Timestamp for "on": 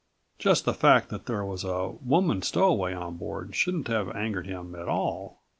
2.91-3.17